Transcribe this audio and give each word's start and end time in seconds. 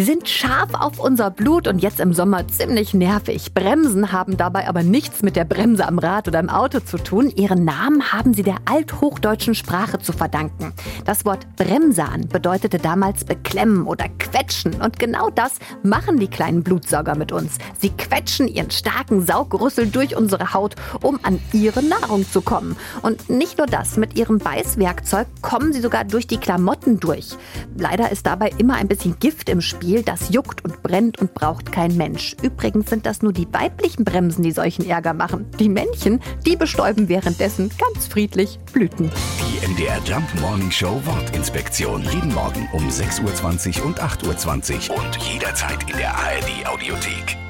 Sie 0.00 0.06
sind 0.06 0.30
scharf 0.30 0.70
auf 0.72 0.98
unser 0.98 1.30
Blut 1.30 1.68
und 1.68 1.80
jetzt 1.80 2.00
im 2.00 2.14
Sommer 2.14 2.48
ziemlich 2.48 2.94
nervig. 2.94 3.52
Bremsen 3.52 4.12
haben 4.12 4.38
dabei 4.38 4.66
aber 4.66 4.82
nichts 4.82 5.20
mit 5.20 5.36
der 5.36 5.44
Bremse 5.44 5.86
am 5.86 5.98
Rad 5.98 6.26
oder 6.26 6.40
im 6.40 6.48
Auto 6.48 6.80
zu 6.80 6.96
tun. 6.96 7.28
Ihren 7.28 7.66
Namen 7.66 8.10
haben 8.10 8.32
sie 8.32 8.42
der 8.42 8.56
althochdeutschen 8.64 9.54
Sprache 9.54 9.98
zu 9.98 10.14
verdanken. 10.14 10.72
Das 11.04 11.26
Wort 11.26 11.46
Bremsan 11.56 12.28
bedeutete 12.28 12.78
damals 12.78 13.24
beklemmen 13.24 13.86
oder 13.86 14.06
quetschen. 14.18 14.80
Und 14.80 14.98
genau 14.98 15.28
das 15.28 15.56
machen 15.82 16.18
die 16.18 16.28
kleinen 16.28 16.62
Blutsauger 16.62 17.14
mit 17.14 17.30
uns. 17.30 17.58
Sie 17.78 17.90
quetschen 17.90 18.48
ihren 18.48 18.70
starken 18.70 19.26
Saugrüssel 19.26 19.86
durch 19.86 20.16
unsere 20.16 20.54
Haut, 20.54 20.76
um 21.02 21.20
an 21.24 21.38
ihre 21.52 21.82
Nahrung 21.82 22.26
zu 22.26 22.40
kommen. 22.40 22.74
Und 23.02 23.28
nicht 23.28 23.58
nur 23.58 23.66
das, 23.66 23.98
mit 23.98 24.16
ihrem 24.16 24.38
Beißwerkzeug 24.38 25.26
kommen 25.42 25.74
sie 25.74 25.82
sogar 25.82 26.04
durch 26.04 26.26
die 26.26 26.38
Klamotten 26.38 27.00
durch. 27.00 27.36
Leider 27.76 28.10
ist 28.10 28.24
dabei 28.24 28.50
immer 28.56 28.76
ein 28.76 28.88
bisschen 28.88 29.18
Gift 29.18 29.50
im 29.50 29.60
Spiel, 29.60 29.89
das 29.98 30.30
juckt 30.30 30.64
und 30.64 30.82
brennt 30.82 31.18
und 31.18 31.34
braucht 31.34 31.72
kein 31.72 31.96
Mensch. 31.96 32.36
Übrigens 32.42 32.90
sind 32.90 33.06
das 33.06 33.22
nur 33.22 33.32
die 33.32 33.46
weiblichen 33.52 34.04
Bremsen, 34.04 34.42
die 34.42 34.52
solchen 34.52 34.88
Ärger 34.88 35.12
machen. 35.12 35.46
Die 35.58 35.68
Männchen, 35.68 36.20
die 36.46 36.56
bestäuben 36.56 37.08
währenddessen 37.08 37.70
ganz 37.78 38.06
friedlich 38.06 38.58
Blüten. 38.72 39.10
Die 39.40 39.66
MDR 39.66 39.98
Jump 40.04 40.28
Morning 40.40 40.70
Show 40.70 41.00
Wortinspektion. 41.04 42.02
Jeden 42.12 42.32
Morgen 42.32 42.68
um 42.72 42.88
6.20 42.88 43.80
Uhr 43.80 43.86
und 43.86 44.00
8.20 44.00 44.90
Uhr 44.90 44.96
und 44.96 45.16
jederzeit 45.16 45.90
in 45.90 45.96
der 45.96 46.14
ARD 46.14 46.66
Audiothek. 46.66 47.49